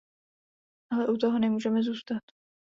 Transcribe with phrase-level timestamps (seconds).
[0.91, 2.23] Ale u toho nemůžeme zůstat.